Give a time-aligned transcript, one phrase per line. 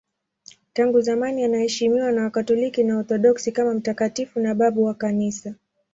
[0.73, 5.55] Tangu zamani anaheshimiwa na Wakatoliki na Waorthodoksi kama mtakatifu na babu wa Kanisa.